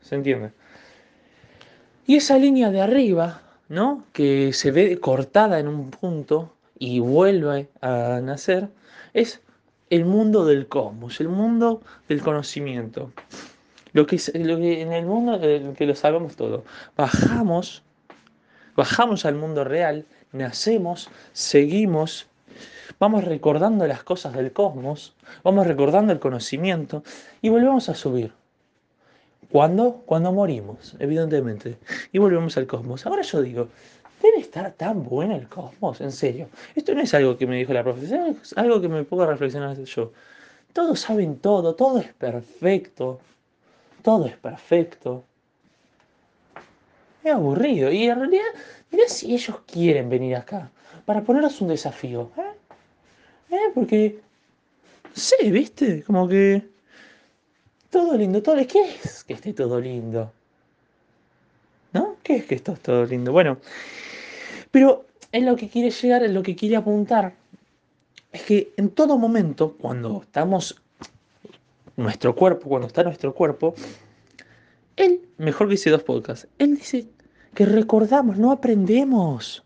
se 0.00 0.14
entiende. 0.14 0.52
Y 2.06 2.14
esa 2.14 2.38
línea 2.38 2.70
de 2.70 2.80
arriba, 2.80 3.42
¿no? 3.68 4.04
Que 4.12 4.52
se 4.52 4.70
ve 4.70 4.96
cortada 5.00 5.58
en 5.58 5.66
un 5.66 5.90
punto 5.90 6.54
y 6.78 7.00
vuelve 7.00 7.68
a 7.80 8.20
nacer, 8.22 8.68
es 9.12 9.40
el 9.90 10.04
mundo 10.04 10.46
del 10.46 10.68
cosmos, 10.68 11.20
el 11.20 11.28
mundo 11.28 11.82
del 12.08 12.22
conocimiento. 12.22 13.10
Lo 13.92 14.06
que, 14.06 14.20
lo 14.34 14.56
que 14.58 14.82
en 14.82 14.92
el 14.92 15.04
mundo 15.04 15.42
en 15.42 15.74
que 15.74 15.84
lo 15.84 15.96
sabemos 15.96 16.36
todo. 16.36 16.64
Bajamos, 16.96 17.82
bajamos 18.76 19.24
al 19.24 19.34
mundo 19.34 19.64
real, 19.64 20.06
nacemos, 20.32 21.10
seguimos, 21.32 22.26
vamos 22.98 23.24
recordando 23.24 23.86
las 23.86 24.02
cosas 24.02 24.34
del 24.34 24.52
cosmos, 24.52 25.14
vamos 25.42 25.66
recordando 25.66 26.12
el 26.12 26.20
conocimiento 26.20 27.02
y 27.40 27.48
volvemos 27.48 27.88
a 27.88 27.94
subir. 27.94 28.32
¿Cuándo? 29.50 30.02
Cuando 30.06 30.32
morimos, 30.32 30.96
evidentemente. 30.98 31.76
Y 32.10 32.18
volvemos 32.18 32.56
al 32.56 32.66
cosmos. 32.66 33.04
Ahora 33.04 33.20
yo 33.20 33.42
digo, 33.42 33.68
debe 34.22 34.38
estar 34.38 34.72
tan 34.72 35.02
bueno 35.02 35.36
el 35.36 35.46
cosmos, 35.48 36.00
en 36.00 36.12
serio. 36.12 36.48
Esto 36.74 36.94
no 36.94 37.02
es 37.02 37.12
algo 37.12 37.36
que 37.36 37.46
me 37.46 37.56
dijo 37.56 37.74
la 37.74 37.82
profesora, 37.82 38.28
es 38.28 38.56
algo 38.56 38.80
que 38.80 38.88
me 38.88 39.04
pongo 39.04 39.24
a 39.24 39.26
reflexionar 39.26 39.76
yo. 39.78 40.12
Todos 40.72 41.00
saben 41.00 41.38
todo, 41.38 41.74
todo 41.74 41.98
es 41.98 42.14
perfecto. 42.14 43.20
Todo 44.02 44.26
es 44.26 44.36
perfecto. 44.36 45.24
Es 47.22 47.32
aburrido. 47.32 47.90
Y 47.90 48.04
en 48.08 48.18
realidad, 48.18 48.44
mirá 48.90 49.08
si 49.08 49.34
ellos 49.34 49.56
quieren 49.66 50.08
venir 50.08 50.36
acá 50.36 50.70
para 51.04 51.22
ponernos 51.22 51.60
un 51.60 51.68
desafío. 51.68 52.30
¿Eh? 52.36 53.56
¿Eh? 53.56 53.70
Porque, 53.74 54.20
sé, 55.14 55.50
¿viste? 55.50 56.02
Como 56.02 56.28
que 56.28 56.68
todo 57.90 58.16
lindo, 58.16 58.42
todo 58.42 58.56
¿Qué 58.66 58.94
es 59.04 59.24
que 59.24 59.34
esté 59.34 59.52
todo 59.52 59.78
lindo? 59.78 60.32
¿No? 61.92 62.16
¿Qué 62.22 62.36
es 62.36 62.44
que 62.46 62.54
esto 62.54 62.72
es 62.72 62.80
todo 62.80 63.04
lindo? 63.04 63.32
Bueno, 63.32 63.58
pero 64.70 65.04
en 65.30 65.44
lo 65.44 65.56
que 65.56 65.68
quiere 65.68 65.90
llegar, 65.90 66.22
en 66.22 66.32
lo 66.32 66.42
que 66.42 66.56
quiere 66.56 66.76
apuntar, 66.76 67.34
es 68.32 68.42
que 68.42 68.72
en 68.78 68.90
todo 68.90 69.18
momento, 69.18 69.76
cuando 69.78 70.22
estamos 70.22 70.80
nuestro 71.96 72.34
cuerpo, 72.34 72.68
cuando 72.68 72.86
está 72.86 73.02
nuestro 73.02 73.34
cuerpo, 73.34 73.74
él, 74.96 75.28
mejor 75.38 75.68
que 75.68 75.74
hice 75.74 75.90
dos 75.90 76.02
podcasts, 76.02 76.48
él 76.58 76.76
dice 76.76 77.06
que 77.54 77.66
recordamos, 77.66 78.38
no 78.38 78.52
aprendemos. 78.52 79.64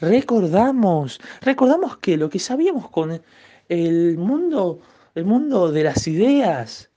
Recordamos, 0.00 1.20
recordamos 1.42 1.98
que 1.98 2.16
lo 2.16 2.28
que 2.28 2.40
sabíamos 2.40 2.90
con 2.90 3.22
el 3.68 4.18
mundo, 4.18 4.80
el 5.14 5.24
mundo 5.24 5.70
de 5.70 5.84
las 5.84 6.08
ideas, 6.08 6.90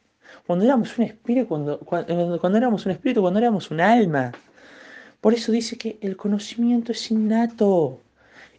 cuando 0.47 0.65
éramos 0.65 0.97
un 0.97 1.05
espíritu, 1.05 1.47
cuando, 1.47 1.79
cuando, 1.79 2.57
éramos 2.57 2.85
un 2.85 2.91
espíritu, 2.91 3.21
cuando 3.21 3.39
éramos 3.39 3.71
un 3.71 3.81
alma. 3.81 4.31
Por 5.21 5.33
eso 5.33 5.51
dice 5.51 5.77
que 5.77 5.97
el 6.01 6.17
conocimiento 6.17 6.91
es 6.91 7.11
innato, 7.11 8.01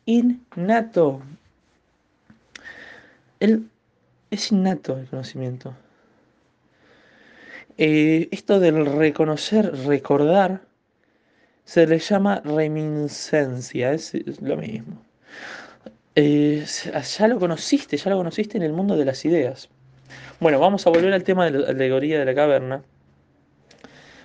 innato. 0.05 1.23
El, 3.39 3.69
es 4.31 4.51
innato 4.51 4.99
el 4.99 5.07
conocimiento. 5.09 5.75
Eh, 7.79 8.29
esto 8.31 8.59
del 8.59 8.87
reconocer, 8.87 9.73
recordar, 9.87 10.63
se 11.65 11.87
le 11.87 11.99
llama 11.99 12.41
reminiscencia, 12.45 13.93
es, 13.93 14.15
lo 14.41 14.57
mismo. 14.57 15.03
Eh, 16.15 16.65
ya 17.19 17.29
lo 17.29 17.39
conociste, 17.39 17.97
ya 17.97 18.11
lo 18.11 18.17
conociste 18.17 18.57
en 18.57 18.63
el 18.63 18.73
mundo 18.73 18.97
de 18.97 19.05
las 19.05 19.25
ideas. 19.25 19.69
Bueno, 20.41 20.59
vamos 20.59 20.87
a 20.87 20.91
volver 20.91 21.13
al 21.13 21.25
tema 21.25 21.45
de 21.45 21.59
la 21.59 21.69
alegoría 21.69 22.19
de 22.19 22.25
la 22.25 22.35
caverna. 22.35 22.83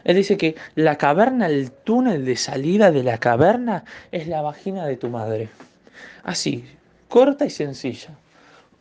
Él 0.03 0.15
dice 0.15 0.38
que 0.38 0.55
la 0.75 0.98
caverna, 0.98 1.48
el 1.48 1.72
túnel 1.72 2.25
de 2.25 2.38
salida 2.38 2.91
de 2.91 3.03
la 3.03 3.17
caverna 3.17 3.84
es 4.12 4.27
la 4.27 4.41
vagina 4.41 4.86
de 4.86 4.98
tu 4.98 5.10
madre. 5.10 5.50
Así, 6.24 6.65
corta 7.08 7.46
y 7.46 7.50
sencilla. 7.50 8.10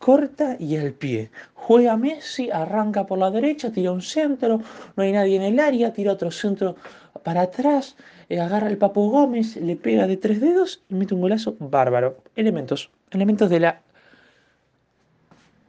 Corta 0.00 0.56
y 0.58 0.78
al 0.78 0.92
pie. 0.92 1.30
Juega 1.52 1.94
Messi, 1.94 2.50
arranca 2.50 3.06
por 3.06 3.18
la 3.18 3.30
derecha, 3.30 3.70
tira 3.70 3.92
un 3.92 4.00
centro, 4.00 4.62
no 4.96 5.02
hay 5.02 5.12
nadie 5.12 5.36
en 5.36 5.42
el 5.42 5.60
área, 5.60 5.92
tira 5.92 6.12
otro 6.12 6.30
centro 6.30 6.74
para 7.22 7.42
atrás, 7.42 7.96
eh, 8.30 8.40
agarra 8.40 8.68
el 8.68 8.78
Papo 8.78 9.10
Gómez, 9.10 9.56
le 9.56 9.76
pega 9.76 10.06
de 10.06 10.16
tres 10.16 10.40
dedos 10.40 10.82
y 10.88 10.94
mete 10.94 11.14
un 11.14 11.20
golazo 11.20 11.54
bárbaro. 11.58 12.16
Elementos, 12.34 12.90
elementos 13.10 13.50
de 13.50 13.60
la 13.60 13.82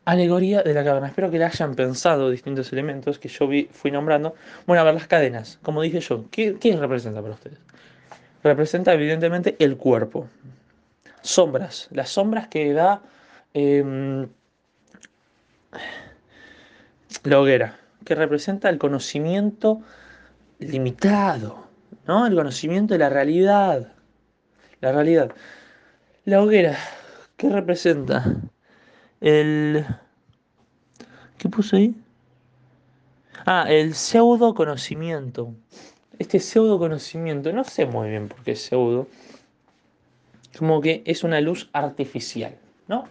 alegoría 0.05 0.63
de 0.63 0.73
la 0.73 0.85
caverna. 0.85 1.09
Espero 1.09 1.29
que 1.29 1.38
le 1.38 1.43
hayan 1.43 1.75
pensado 1.75 2.29
distintos 2.29 2.71
elementos 2.71 3.19
que 3.19 3.27
yo 3.27 3.50
vi, 3.50 3.67
fui 3.69 3.91
nombrando. 3.91 4.33
Bueno, 4.65 4.79
a 4.79 4.85
ver, 4.85 4.93
las 4.93 5.07
cadenas. 5.07 5.59
Como 5.61 5.81
dije 5.81 6.00
yo, 6.00 6.23
¿qué, 6.31 6.55
representa 6.79 7.21
para 7.21 7.33
ustedes? 7.33 7.59
Representa 8.45 8.93
evidentemente 8.93 9.57
el 9.59 9.75
cuerpo. 9.75 10.29
Sombras. 11.21 11.89
Las 11.91 12.09
sombras 12.09 12.47
que 12.47 12.71
da 12.71 13.01
em, 13.53 14.27
la 17.24 17.39
hoguera. 17.39 17.77
Que 18.05 18.15
representa 18.15 18.70
el 18.70 18.77
conocimiento 18.77 19.81
limitado. 20.60 21.67
¿no? 22.08 22.25
El 22.25 22.36
conocimiento 22.36 22.93
de 22.93 23.00
la 23.00 23.10
realidad. 23.10 23.93
La 24.79 24.91
realidad. 24.91 25.31
La 26.25 26.41
hoguera. 26.41 26.77
¿Qué 27.38 27.50
representa? 27.50 28.24
el 29.22 29.86
¿Qué 31.38 31.50
puso 31.50 31.75
ahí? 31.75 31.96
Ah, 33.46 33.65
el 33.70 33.96
pseudo 33.96 34.53
conocimiento. 34.53 35.53
Este 36.20 36.39
pseudo 36.39 36.77
conocimiento, 36.77 37.51
no 37.51 37.63
sé 37.63 37.88
muy 37.88 38.10
bien 38.10 38.27
por 38.27 38.43
qué 38.43 38.51
es 38.51 38.62
pseudo. 38.62 39.08
Como 40.58 40.81
que 40.81 41.01
es 41.05 41.24
una 41.24 41.41
luz 41.41 41.70
artificial, 41.74 42.55
¿no? 42.88 43.08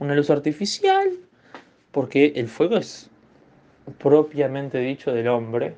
Una 0.00 0.14
luz 0.14 0.30
artificial, 0.30 1.10
porque 1.92 2.32
el 2.34 2.48
fuego 2.48 2.78
es 2.78 3.08
propiamente 3.98 4.78
dicho 4.78 5.12
del 5.12 5.28
hombre. 5.28 5.74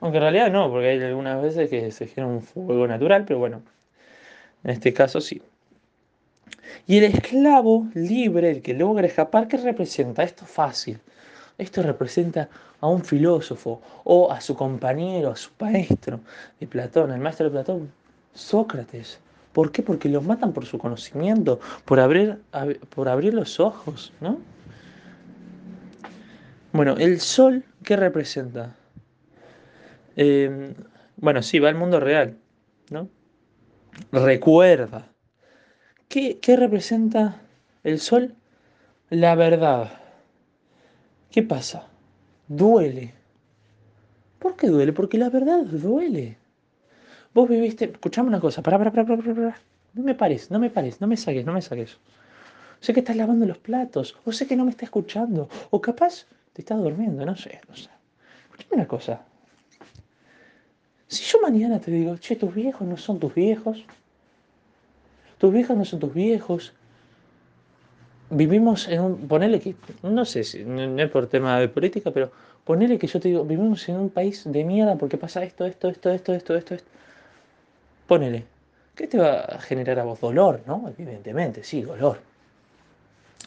Aunque 0.00 0.18
en 0.18 0.22
realidad 0.22 0.50
no, 0.50 0.70
porque 0.70 0.88
hay 0.88 1.02
algunas 1.02 1.42
veces 1.42 1.68
que 1.68 1.90
se 1.90 2.06
genera 2.06 2.32
un 2.32 2.42
fuego 2.42 2.86
natural, 2.86 3.24
pero 3.26 3.38
bueno, 3.40 3.62
en 4.62 4.70
este 4.70 4.92
caso 4.92 5.20
sí. 5.20 5.42
Y 6.86 6.98
el 6.98 7.04
esclavo 7.04 7.88
libre, 7.94 8.50
el 8.50 8.62
que 8.62 8.74
logra 8.74 9.06
escapar, 9.06 9.48
¿qué 9.48 9.56
representa? 9.56 10.22
Esto 10.22 10.44
es 10.44 10.50
fácil. 10.50 11.00
Esto 11.56 11.82
representa 11.82 12.48
a 12.80 12.88
un 12.88 13.04
filósofo 13.04 13.80
o 14.04 14.30
a 14.30 14.40
su 14.40 14.54
compañero, 14.54 15.30
a 15.30 15.36
su 15.36 15.50
maestro 15.58 16.20
de 16.60 16.66
Platón, 16.66 17.12
el 17.12 17.20
maestro 17.20 17.46
de 17.46 17.52
Platón, 17.52 17.92
Sócrates. 18.34 19.18
¿Por 19.54 19.70
qué? 19.70 19.84
Porque 19.84 20.08
los 20.08 20.24
matan 20.24 20.52
por 20.52 20.66
su 20.66 20.78
conocimiento, 20.78 21.60
por 21.84 22.00
abrir, 22.00 22.40
por 22.90 23.08
abrir 23.08 23.32
los 23.32 23.60
ojos, 23.60 24.12
¿no? 24.20 24.40
Bueno, 26.72 26.96
el 26.98 27.20
sol, 27.20 27.64
¿qué 27.84 27.94
representa? 27.94 28.74
Eh, 30.16 30.74
bueno, 31.16 31.40
sí, 31.40 31.60
va 31.60 31.68
al 31.68 31.76
mundo 31.76 32.00
real, 32.00 32.36
¿no? 32.90 33.08
Recuerda. 34.10 35.06
¿Qué, 36.08 36.40
¿Qué 36.40 36.56
representa 36.56 37.40
el 37.84 38.00
sol? 38.00 38.34
La 39.08 39.36
verdad. 39.36 40.00
¿Qué 41.30 41.44
pasa? 41.44 41.86
Duele. 42.48 43.14
¿Por 44.40 44.56
qué 44.56 44.66
duele? 44.66 44.92
Porque 44.92 45.16
la 45.16 45.30
verdad 45.30 45.62
duele. 45.62 46.38
Vos 47.34 47.48
viviste, 47.48 47.86
escuchame 47.86 48.28
una 48.28 48.38
cosa, 48.38 48.62
para, 48.62 48.78
para, 48.78 48.92
para, 48.92 49.04
para, 49.06 49.34
para. 49.34 49.56
No 49.94 50.02
me 50.04 50.14
pares, 50.14 50.50
no 50.52 50.60
me 50.60 50.70
pares, 50.70 51.00
no 51.00 51.08
me 51.08 51.16
saques, 51.16 51.44
no 51.44 51.52
me 51.52 51.62
saques. 51.62 51.98
Sé 52.80 52.92
que 52.94 53.00
estás 53.00 53.16
lavando 53.16 53.44
los 53.44 53.58
platos, 53.58 54.16
o 54.24 54.30
sé 54.30 54.46
que 54.46 54.56
no 54.56 54.64
me 54.64 54.70
está 54.70 54.84
escuchando, 54.84 55.48
o 55.70 55.80
capaz 55.80 56.26
te 56.52 56.62
estás 56.62 56.78
durmiendo, 56.78 57.26
no 57.26 57.36
sé, 57.36 57.60
no 57.68 57.74
sé. 57.74 57.90
Escuchame 58.44 58.76
una 58.76 58.86
cosa. 58.86 59.22
Si 61.08 61.24
yo 61.24 61.40
mañana 61.40 61.80
te 61.80 61.90
digo, 61.90 62.16
che, 62.18 62.36
tus 62.36 62.54
viejos 62.54 62.86
no 62.86 62.96
son 62.96 63.18
tus 63.18 63.34
viejos, 63.34 63.84
tus 65.38 65.52
viejos 65.52 65.76
no 65.76 65.84
son 65.84 65.98
tus 65.98 66.14
viejos, 66.14 66.72
vivimos 68.30 68.88
en 68.88 69.00
un, 69.00 69.28
ponele 69.28 69.58
que, 69.58 69.74
no 70.02 70.24
sé 70.24 70.44
si, 70.44 70.64
no 70.64 71.02
es 71.02 71.10
por 71.10 71.26
tema 71.26 71.58
de 71.58 71.68
política, 71.68 72.12
pero 72.12 72.30
ponele 72.64 72.98
que 72.98 73.08
yo 73.08 73.18
te 73.18 73.28
digo, 73.28 73.44
vivimos 73.44 73.88
en 73.88 73.96
un 73.96 74.10
país 74.10 74.44
de 74.44 74.62
mierda 74.64 74.96
porque 74.96 75.16
pasa 75.18 75.42
esto, 75.42 75.66
esto, 75.66 75.88
esto, 75.88 76.10
esto, 76.12 76.32
esto, 76.32 76.54
esto, 76.54 76.74
esto. 76.74 76.90
Ponele, 78.06 78.44
¿qué 78.94 79.06
te 79.06 79.18
va 79.18 79.40
a 79.40 79.60
generar 79.60 79.98
a 79.98 80.04
vos? 80.04 80.20
Dolor, 80.20 80.62
¿no? 80.66 80.88
Evidentemente, 80.88 81.64
sí, 81.64 81.82
dolor. 81.82 82.20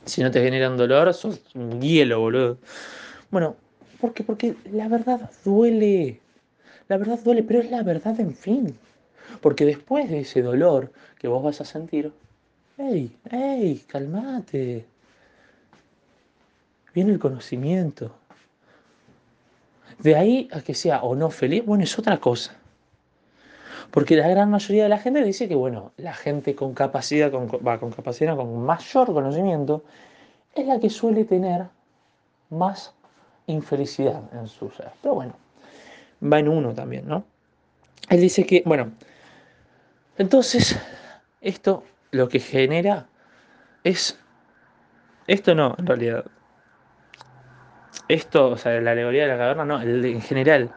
Si 0.05 0.23
no 0.23 0.31
te 0.31 0.41
generan 0.41 0.77
dolor, 0.77 1.13
sos 1.13 1.41
un 1.53 1.81
hielo, 1.81 2.19
boludo. 2.19 2.57
Bueno, 3.29 3.55
¿por 3.99 4.13
qué? 4.13 4.23
Porque 4.23 4.55
la 4.71 4.87
verdad 4.87 5.29
duele. 5.43 6.19
La 6.87 6.97
verdad 6.97 7.19
duele, 7.23 7.43
pero 7.43 7.59
es 7.59 7.69
la 7.69 7.83
verdad 7.83 8.19
en 8.19 8.33
fin. 8.33 8.77
Porque 9.41 9.65
después 9.65 10.09
de 10.09 10.21
ese 10.21 10.41
dolor 10.41 10.91
que 11.19 11.27
vos 11.27 11.43
vas 11.43 11.59
a 11.61 11.65
sentir, 11.65 12.11
¡Ey! 12.77 13.11
¡Ey! 13.31 13.83
¡Calmate! 13.87 14.85
Viene 16.93 17.11
el 17.11 17.19
conocimiento. 17.19 18.15
De 19.99 20.15
ahí 20.15 20.47
a 20.51 20.61
que 20.61 20.75
sea 20.75 21.01
o 21.01 21.15
no 21.15 21.31
feliz, 21.31 21.65
bueno, 21.65 21.83
es 21.83 21.97
otra 21.97 22.19
cosa. 22.19 22.55
Porque 23.91 24.15
la 24.15 24.27
gran 24.27 24.49
mayoría 24.49 24.83
de 24.83 24.89
la 24.89 24.97
gente 24.97 25.23
dice 25.23 25.47
que, 25.47 25.55
bueno, 25.55 25.91
la 25.97 26.13
gente 26.13 26.55
con 26.55 26.73
capacidad, 26.73 27.31
con, 27.31 27.47
va, 27.47 27.79
con 27.79 27.91
capacidad, 27.91 28.35
con 28.35 28.63
mayor 28.63 29.07
conocimiento, 29.07 29.83
es 30.53 30.65
la 30.65 30.79
que 30.79 30.89
suele 30.89 31.25
tener 31.25 31.65
más 32.49 32.93
infelicidad 33.47 34.21
en 34.33 34.47
su 34.47 34.69
ser. 34.71 34.91
Pero 35.01 35.15
bueno, 35.15 35.33
va 36.21 36.39
en 36.39 36.47
uno 36.49 36.73
también, 36.73 37.07
¿no? 37.07 37.23
Él 38.09 38.21
dice 38.21 38.45
que, 38.45 38.63
bueno, 38.65 38.91
entonces, 40.17 40.77
esto 41.41 41.83
lo 42.11 42.27
que 42.29 42.39
genera 42.39 43.07
es... 43.83 44.19
Esto 45.27 45.53
no, 45.53 45.75
en 45.77 45.85
realidad. 45.85 46.25
Esto, 48.07 48.51
o 48.51 48.57
sea, 48.57 48.79
la 48.79 48.91
alegoría 48.91 49.23
de 49.23 49.27
la 49.27 49.37
caverna, 49.37 49.65
no, 49.65 49.81
en 49.81 50.21
general. 50.21 50.71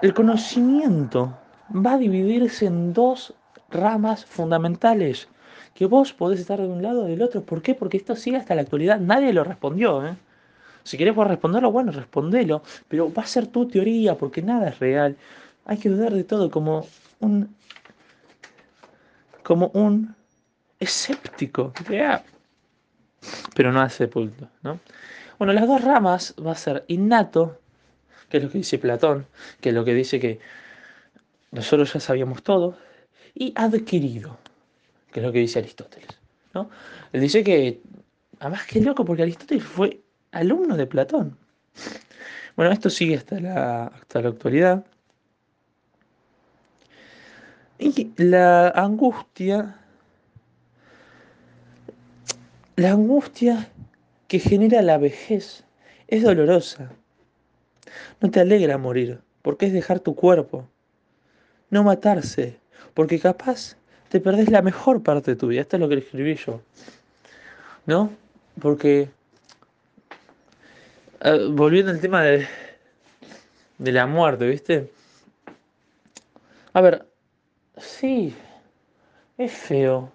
El 0.00 0.14
conocimiento 0.14 1.36
va 1.74 1.94
a 1.94 1.98
dividirse 1.98 2.66
en 2.66 2.92
dos 2.92 3.34
ramas 3.70 4.24
fundamentales. 4.24 5.28
Que 5.74 5.86
vos 5.86 6.12
podés 6.12 6.40
estar 6.40 6.60
de 6.60 6.66
un 6.66 6.82
lado 6.82 7.04
o 7.04 7.06
del 7.06 7.22
otro. 7.22 7.42
¿Por 7.42 7.60
qué? 7.62 7.74
Porque 7.74 7.98
esto 7.98 8.16
sigue 8.16 8.38
hasta 8.38 8.54
la 8.54 8.62
actualidad. 8.62 8.98
Nadie 8.98 9.32
lo 9.32 9.44
respondió. 9.44 10.06
¿eh? 10.06 10.16
Si 10.84 10.96
querés 10.96 11.14
vos 11.14 11.26
responderlo, 11.26 11.70
bueno, 11.70 11.92
respondelo. 11.92 12.62
Pero 12.88 13.12
va 13.12 13.22
a 13.22 13.26
ser 13.26 13.48
tu 13.48 13.68
teoría 13.68 14.14
porque 14.14 14.40
nada 14.40 14.68
es 14.68 14.78
real. 14.78 15.16
Hay 15.66 15.76
que 15.78 15.90
dudar 15.90 16.14
de 16.14 16.24
todo 16.24 16.50
como 16.50 16.86
un 17.20 17.54
como 19.42 19.70
un 19.74 20.16
escéptico, 20.80 21.72
pero 23.54 23.70
no 23.70 23.80
hace 23.80 23.98
sepulto. 23.98 24.48
¿no? 24.62 24.80
Bueno, 25.38 25.52
las 25.52 25.68
dos 25.68 25.82
ramas 25.82 26.34
va 26.44 26.50
a 26.50 26.56
ser 26.56 26.84
innato, 26.88 27.60
que 28.28 28.38
es 28.38 28.42
lo 28.42 28.50
que 28.50 28.58
dice 28.58 28.78
Platón, 28.78 29.26
que 29.60 29.68
es 29.68 29.74
lo 29.76 29.84
que 29.84 29.94
dice 29.94 30.18
que 30.18 30.40
nosotros 31.56 31.92
ya 31.92 32.00
sabíamos 32.00 32.42
todo, 32.42 32.76
y 33.34 33.52
adquirido, 33.56 34.38
que 35.10 35.20
es 35.20 35.26
lo 35.26 35.32
que 35.32 35.40
dice 35.40 35.58
Aristóteles. 35.58 36.20
¿no? 36.54 36.70
Él 37.12 37.20
dice 37.22 37.42
que, 37.42 37.80
además 38.38 38.66
que 38.66 38.80
loco, 38.80 39.04
porque 39.04 39.22
Aristóteles 39.22 39.64
fue 39.64 40.00
alumno 40.32 40.76
de 40.76 40.86
Platón. 40.86 41.36
Bueno, 42.56 42.72
esto 42.72 42.88
sigue 42.88 43.16
hasta 43.16 43.38
la, 43.38 43.86
hasta 43.86 44.22
la 44.22 44.30
actualidad. 44.30 44.86
Y 47.78 48.10
la 48.16 48.70
angustia, 48.70 49.78
la 52.76 52.92
angustia 52.92 53.70
que 54.28 54.38
genera 54.38 54.80
la 54.80 54.96
vejez 54.96 55.64
es 56.08 56.22
dolorosa. 56.22 56.92
No 58.20 58.30
te 58.30 58.40
alegra 58.40 58.78
morir, 58.78 59.20
porque 59.42 59.66
es 59.66 59.74
dejar 59.74 60.00
tu 60.00 60.14
cuerpo. 60.14 60.66
No 61.70 61.82
matarse, 61.84 62.58
porque 62.94 63.18
capaz 63.18 63.76
te 64.08 64.20
perdés 64.20 64.50
la 64.50 64.62
mejor 64.62 65.02
parte 65.02 65.32
de 65.32 65.36
tu 65.36 65.48
vida. 65.48 65.62
Esto 65.62 65.76
es 65.76 65.80
lo 65.80 65.88
que 65.88 65.96
escribí 65.96 66.34
yo. 66.36 66.60
¿No? 67.86 68.10
Porque, 68.60 69.10
ah, 71.20 71.36
volviendo 71.50 71.90
al 71.92 72.00
tema 72.00 72.22
de, 72.22 72.46
de 73.78 73.92
la 73.92 74.06
muerte, 74.06 74.46
¿viste? 74.46 74.90
A 76.72 76.80
ver, 76.80 77.06
Sí, 77.78 78.34
es 79.38 79.52
feo. 79.52 80.12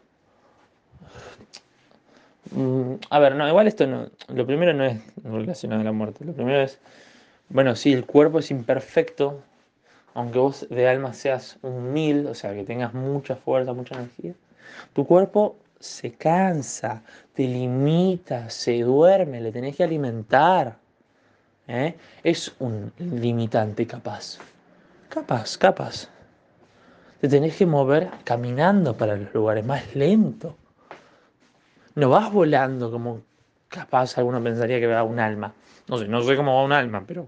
Mm, 2.52 2.96
a 3.10 3.20
ver, 3.20 3.36
no, 3.36 3.48
igual 3.48 3.68
esto 3.68 3.88
no. 3.88 4.10
Lo 4.30 4.46
primero 4.46 4.74
no 4.74 4.84
es 4.86 5.00
relacionado 5.24 5.82
a 5.82 5.84
la 5.86 5.92
muerte. 5.92 6.26
Lo 6.26 6.34
primero 6.34 6.62
es. 6.62 6.80
Bueno, 7.50 7.76
sí, 7.76 7.94
el 7.94 8.06
cuerpo 8.06 8.40
es 8.40 8.52
imperfecto. 8.52 9.44
Aunque 10.14 10.40
vos 10.40 10.68
de 10.70 10.88
alma 10.88 11.14
seas 11.14 11.58
mil, 11.64 12.28
o 12.28 12.34
sea, 12.34 12.54
que 12.54 12.64
tengas 12.64 12.94
mucha 12.94 13.36
fuerza, 13.36 13.74
mucha 13.74 13.96
energía. 13.96 14.34
Tu 14.94 15.06
cuerpo 15.06 15.58
se 15.80 16.12
cansa, 16.14 17.04
te 17.34 17.44
limita, 17.44 18.50
se 18.50 18.82
duerme, 18.82 19.42
le 19.42 19.52
tenés 19.52 19.76
que 19.76 19.84
alimentar. 19.84 20.78
¿eh? 21.68 21.96
Es 22.24 22.54
un 22.60 22.92
limitante 22.98 23.88
capaz. 23.88 24.38
Capaz, 25.10 25.58
capaz 25.58 26.10
te 27.22 27.30
tenés 27.30 27.56
que 27.56 27.68
mover 27.68 28.10
caminando 28.24 28.98
para 28.98 29.16
los 29.16 29.32
lugares 29.32 29.64
más 29.64 29.96
lento. 29.96 30.58
No 31.94 32.10
vas 32.10 32.34
volando 32.34 32.90
como 32.90 33.22
capaz 33.68 34.18
alguno 34.18 34.42
pensaría 34.42 34.80
que 34.80 34.88
va 34.88 35.04
un 35.04 35.20
alma. 35.20 35.54
No 35.88 36.00
sé, 36.00 36.08
no 36.08 36.24
sé 36.24 36.36
cómo 36.36 36.56
va 36.56 36.64
un 36.64 36.74
alma, 36.74 37.04
pero... 37.06 37.28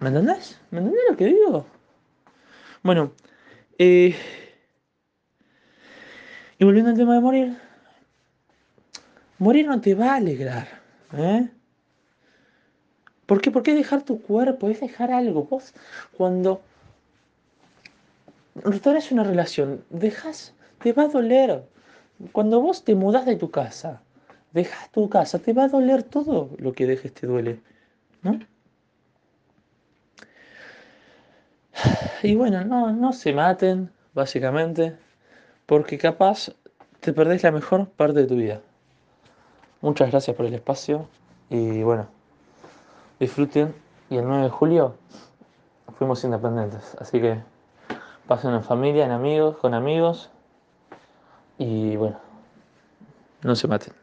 ¿Me 0.00 0.08
entendés? 0.08 0.58
¿Me 0.70 0.78
entendés 0.78 1.02
lo 1.10 1.16
que 1.16 1.26
digo? 1.26 1.66
Bueno, 2.82 3.12
eh... 3.78 4.16
y 6.58 6.64
volviendo 6.64 6.90
al 6.90 6.96
tema 6.96 7.14
de 7.14 7.20
morir, 7.20 7.58
morir 9.38 9.66
no 9.66 9.80
te 9.80 9.94
va 9.94 10.12
a 10.12 10.16
alegrar, 10.16 10.68
¿eh? 11.12 11.50
¿Por 13.26 13.42
qué? 13.42 13.50
Porque 13.50 13.74
dejar 13.74 14.02
tu 14.02 14.22
cuerpo, 14.22 14.68
es 14.70 14.80
dejar 14.80 15.12
algo. 15.12 15.44
Vos, 15.44 15.74
cuando 16.16 16.62
restauras 18.56 19.12
una 19.12 19.22
relación, 19.22 19.84
dejas, 19.90 20.54
te 20.82 20.92
va 20.92 21.04
a 21.04 21.08
doler. 21.08 21.62
Cuando 22.32 22.60
vos 22.60 22.84
te 22.84 22.94
mudas 22.94 23.26
de 23.26 23.36
tu 23.36 23.50
casa, 23.50 24.02
dejas 24.52 24.90
tu 24.92 25.08
casa, 25.10 25.38
te 25.38 25.52
va 25.52 25.64
a 25.64 25.68
doler 25.68 26.02
todo 26.02 26.50
lo 26.58 26.72
que 26.72 26.86
dejes 26.86 27.12
te 27.14 27.26
duele, 27.26 27.60
¿no? 28.22 28.40
Y 32.22 32.34
bueno, 32.34 32.64
no, 32.64 32.92
no 32.92 33.12
se 33.12 33.32
maten, 33.32 33.90
básicamente, 34.14 34.96
porque 35.66 35.98
capaz 35.98 36.50
te 37.00 37.12
perdés 37.12 37.42
la 37.42 37.50
mejor 37.50 37.88
parte 37.88 38.20
de 38.20 38.26
tu 38.26 38.36
vida. 38.36 38.60
Muchas 39.80 40.10
gracias 40.10 40.36
por 40.36 40.46
el 40.46 40.54
espacio 40.54 41.08
y 41.48 41.82
bueno, 41.82 42.06
disfruten 43.18 43.74
y 44.10 44.16
el 44.18 44.26
9 44.26 44.44
de 44.44 44.50
julio 44.50 44.94
fuimos 45.98 46.22
independientes, 46.24 46.96
así 46.98 47.20
que 47.20 47.40
pasen 48.26 48.52
en 48.54 48.62
familia, 48.62 49.06
en 49.06 49.12
amigos, 49.12 49.56
con 49.56 49.74
amigos 49.74 50.30
y 51.56 51.96
bueno, 51.96 52.18
no 53.42 53.54
se 53.54 53.68
maten. 53.68 53.94